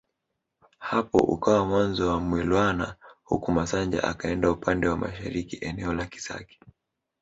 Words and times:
Hapo 0.79 1.17
ukawa 1.17 1.65
mwanzo 1.65 2.07
wa 2.09 2.19
Mwilwana 2.19 2.95
huku 3.23 3.51
Masanja 3.51 4.03
akienda 4.03 4.51
upande 4.51 4.87
wa 4.87 4.97
mashariki 4.97 5.57
eneo 5.65 5.93
la 5.93 6.05
Kisaki 6.05 6.59